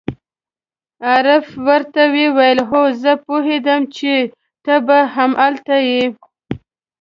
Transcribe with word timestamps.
عارف 1.07 1.45
ور 1.65 1.81
ته 1.93 2.03
وویل: 2.15 2.59
هو، 2.69 2.81
زه 3.03 3.11
پوهېدم 3.25 3.81
چې 3.95 4.13
ته 4.65 4.75
به 4.85 4.99
همدلته 5.15 5.75
یې. 5.89 6.03